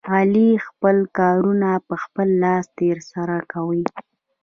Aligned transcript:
علي 0.15 0.49
خپل 0.67 0.97
کارونه 1.19 1.69
په 1.87 1.95
خپل 2.03 2.27
لاس 2.43 2.65
ترسره 2.77 3.37
کوي. 3.51 3.85